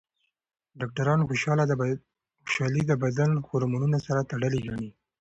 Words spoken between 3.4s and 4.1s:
هورمونونو